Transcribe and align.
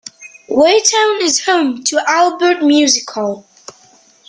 Waretown 0.49 1.21
is 1.21 1.45
home 1.45 1.83
to 1.83 2.01
Albert 2.07 2.63
Music 2.63 3.07
Hall. 3.11 3.45